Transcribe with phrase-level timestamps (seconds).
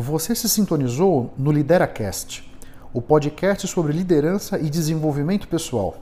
[0.00, 2.50] Você se sintonizou no LideraCast,
[2.90, 5.98] o podcast sobre liderança e desenvolvimento pessoal.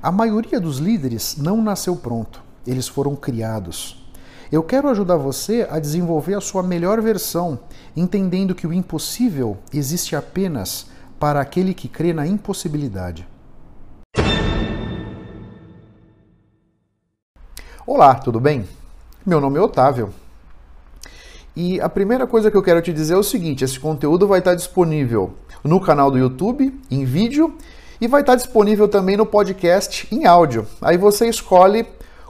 [0.00, 4.08] A maioria dos líderes não nasceu pronto, eles foram criados.
[4.52, 7.58] Eu quero ajudar você a desenvolver a sua melhor versão,
[7.96, 10.86] entendendo que o impossível existe apenas
[11.18, 13.26] para aquele que crê na impossibilidade.
[17.84, 18.64] Olá, tudo bem?
[19.26, 20.14] Meu nome é Otávio
[21.60, 24.38] e a primeira coisa que eu quero te dizer é o seguinte: esse conteúdo vai
[24.38, 25.32] estar disponível
[25.64, 27.52] no canal do YouTube, em vídeo,
[28.00, 30.64] e vai estar disponível também no podcast em áudio.
[30.80, 31.84] Aí você escolhe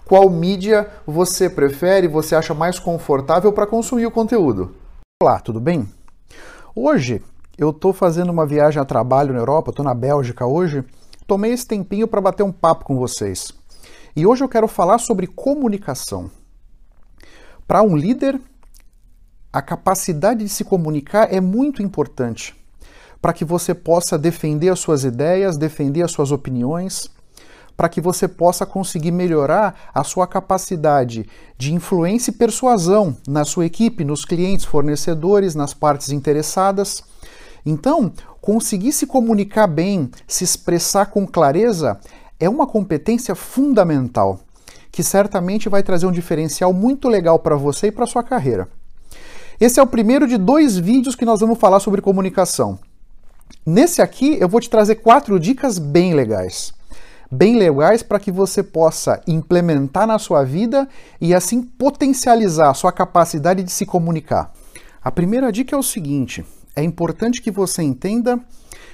[0.07, 4.75] qual mídia você prefere, você acha mais confortável para consumir o conteúdo.
[5.23, 5.87] Olá, tudo bem?
[6.75, 7.23] Hoje
[7.59, 10.83] eu estou fazendo uma viagem a trabalho na Europa, estou na Bélgica hoje.
[11.27, 13.53] Tomei esse tempinho para bater um papo com vocês.
[14.17, 16.31] E hoje eu quero falar sobre comunicação.
[17.67, 18.41] Para um líder,
[19.53, 22.55] a capacidade de se comunicar é muito importante
[23.21, 27.11] para que você possa defender as suas ideias, defender as suas opiniões,
[27.77, 33.67] para que você possa conseguir melhorar a sua capacidade de influência e persuasão na sua
[33.67, 37.03] equipe, nos clientes, fornecedores, nas partes interessadas.
[37.65, 41.99] Então, conseguir se comunicar bem, se expressar com clareza,
[42.39, 44.41] é uma competência fundamental
[44.91, 48.69] que certamente vai trazer um diferencial muito legal para você e para sua carreira.
[49.61, 52.79] Esse é o primeiro de dois vídeos que nós vamos falar sobre comunicação.
[53.67, 56.73] Nesse aqui eu vou te trazer quatro dicas bem legais.
[57.29, 60.89] Bem legais para que você possa implementar na sua vida
[61.21, 64.53] e assim potencializar a sua capacidade de se comunicar.
[65.03, 66.45] A primeira dica é o seguinte:
[66.77, 68.39] é importante que você entenda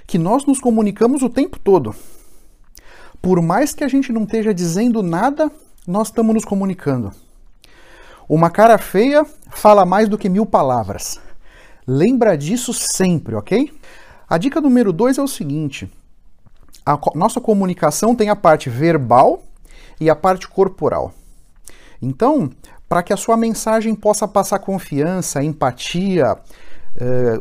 [0.07, 1.95] que nós nos comunicamos o tempo todo.
[3.21, 5.53] Por mais que a gente não esteja dizendo nada,
[5.87, 7.13] nós estamos nos comunicando.
[8.29, 11.21] Uma cara feia fala mais do que mil palavras.
[11.87, 13.73] Lembra disso sempre, ok?
[14.29, 15.91] A dica número dois é o seguinte:
[16.85, 19.43] a nossa comunicação tem a parte verbal
[20.01, 21.13] e a parte corporal.
[22.01, 22.51] Então,
[22.89, 26.37] para que a sua mensagem possa passar confiança, empatia,
[26.97, 27.41] eh,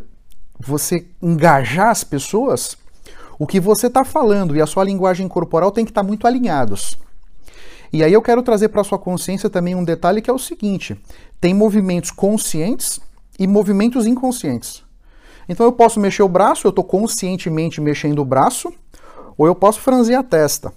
[0.59, 2.77] você engajar as pessoas,
[3.37, 6.25] o que você está falando e a sua linguagem corporal tem que estar tá muito
[6.25, 6.97] alinhados.
[7.93, 10.99] E aí eu quero trazer para sua consciência também um detalhe que é o seguinte:
[11.39, 12.99] tem movimentos conscientes
[13.37, 14.83] e movimentos inconscientes.
[15.47, 18.73] Então eu posso mexer o braço, eu estou conscientemente mexendo o braço,
[19.37, 20.73] ou eu posso franzir a testa.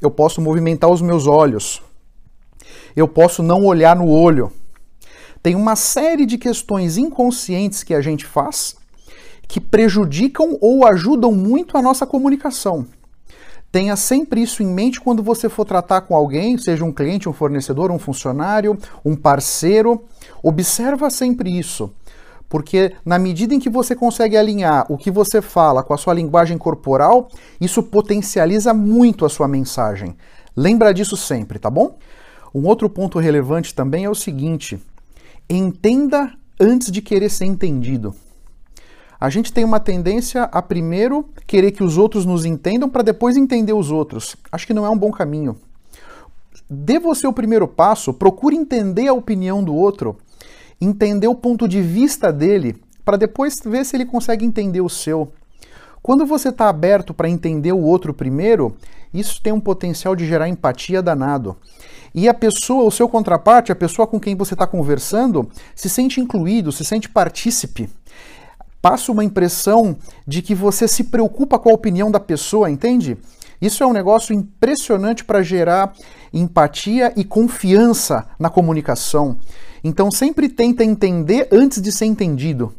[0.00, 1.82] Eu posso movimentar os meus olhos.
[2.94, 4.50] Eu posso não olhar no olho.
[5.42, 8.76] Tem uma série de questões inconscientes que a gente faz
[9.48, 12.86] que prejudicam ou ajudam muito a nossa comunicação.
[13.76, 17.32] Tenha sempre isso em mente quando você for tratar com alguém, seja um cliente, um
[17.34, 20.02] fornecedor, um funcionário, um parceiro.
[20.42, 21.92] Observa sempre isso.
[22.48, 26.14] Porque na medida em que você consegue alinhar o que você fala com a sua
[26.14, 27.28] linguagem corporal,
[27.60, 30.16] isso potencializa muito a sua mensagem.
[30.56, 31.98] Lembra disso sempre, tá bom?
[32.54, 34.80] Um outro ponto relevante também é o seguinte:
[35.50, 38.14] entenda antes de querer ser entendido
[39.18, 43.36] a gente tem uma tendência a primeiro querer que os outros nos entendam para depois
[43.36, 44.36] entender os outros.
[44.52, 45.56] Acho que não é um bom caminho.
[46.68, 50.18] Dê você o primeiro passo, procure entender a opinião do outro,
[50.80, 55.32] entender o ponto de vista dele, para depois ver se ele consegue entender o seu.
[56.02, 58.76] Quando você está aberto para entender o outro primeiro,
[59.14, 61.56] isso tem um potencial de gerar empatia danado.
[62.14, 66.20] E a pessoa, o seu contraparte, a pessoa com quem você está conversando, se sente
[66.20, 67.88] incluído, se sente partícipe
[68.86, 73.18] passa uma impressão de que você se preocupa com a opinião da pessoa, entende?
[73.60, 75.92] Isso é um negócio impressionante para gerar
[76.32, 79.38] empatia e confiança na comunicação.
[79.82, 82.72] Então sempre tenta entender antes de ser entendido.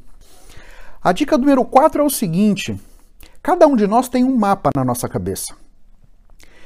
[1.03, 2.79] A dica número 4 é o seguinte:
[3.44, 5.56] cada um de nós tem um mapa na nossa cabeça.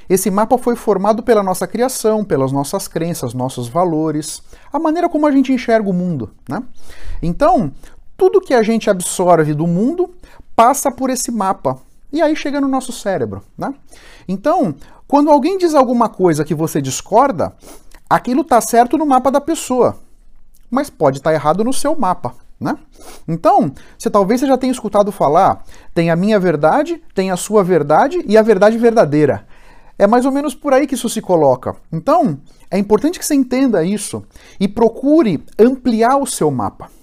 [0.07, 5.25] Esse mapa foi formado pela nossa criação, pelas nossas crenças, nossos valores, a maneira como
[5.25, 6.29] a gente enxerga o mundo.
[6.47, 6.61] Né?
[7.23, 7.71] Então,
[8.21, 10.13] tudo que a gente absorve do mundo
[10.55, 11.79] passa por esse mapa.
[12.13, 13.41] E aí chega no nosso cérebro.
[13.57, 13.73] Né?
[14.27, 14.75] Então,
[15.07, 17.51] quando alguém diz alguma coisa que você discorda,
[18.07, 19.97] aquilo está certo no mapa da pessoa,
[20.69, 22.35] mas pode estar tá errado no seu mapa.
[22.59, 22.77] Né?
[23.27, 27.63] Então, você talvez você já tenha escutado falar: tem a minha verdade, tem a sua
[27.63, 29.47] verdade e a verdade verdadeira.
[29.97, 31.75] É mais ou menos por aí que isso se coloca.
[31.91, 32.37] Então,
[32.69, 34.23] é importante que você entenda isso
[34.59, 37.00] e procure ampliar o seu mapa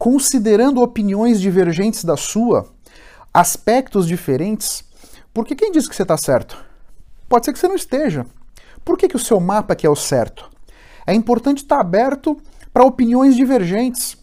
[0.00, 2.66] considerando opiniões divergentes da sua,
[3.34, 4.82] aspectos diferentes,
[5.34, 6.56] porque quem diz que você está certo?
[7.28, 8.24] Pode ser que você não esteja.
[8.82, 10.48] Por que, que o seu mapa que é o certo?
[11.06, 12.34] É importante estar aberto
[12.72, 14.16] para opiniões divergentes,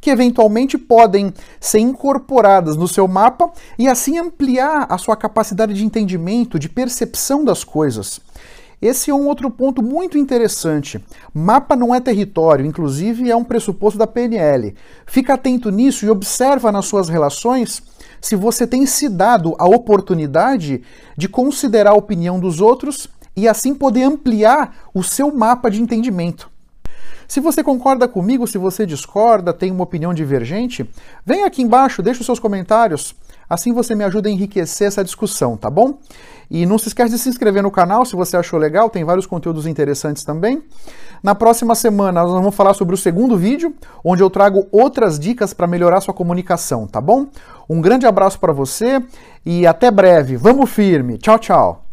[0.00, 5.84] que eventualmente podem ser incorporadas no seu mapa e assim ampliar a sua capacidade de
[5.84, 8.20] entendimento, de percepção das coisas.
[8.84, 11.02] Esse é um outro ponto muito interessante.
[11.32, 14.74] Mapa não é território, inclusive é um pressuposto da PNL.
[15.06, 17.82] Fica atento nisso e observa nas suas relações
[18.20, 20.82] se você tem se dado a oportunidade
[21.16, 26.52] de considerar a opinião dos outros e assim poder ampliar o seu mapa de entendimento.
[27.26, 30.88] Se você concorda comigo, se você discorda, tem uma opinião divergente,
[31.24, 33.14] vem aqui embaixo, deixa os seus comentários.
[33.48, 35.98] Assim você me ajuda a enriquecer essa discussão, tá bom?
[36.50, 39.26] E não se esquece de se inscrever no canal se você achou legal, tem vários
[39.26, 40.62] conteúdos interessantes também.
[41.22, 43.74] Na próxima semana nós vamos falar sobre o segundo vídeo,
[44.04, 47.26] onde eu trago outras dicas para melhorar sua comunicação, tá bom?
[47.68, 49.02] Um grande abraço para você
[49.44, 50.36] e até breve.
[50.36, 51.18] Vamos firme.
[51.18, 51.83] Tchau, tchau.